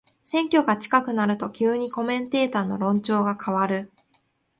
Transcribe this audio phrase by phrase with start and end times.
[0.23, 3.91] 選挙が近くなると急にコメンテーターの論調が変わる